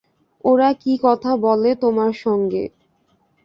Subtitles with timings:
[0.43, 2.63] ওরা কী কথা বলে তোমার সঙ্গে?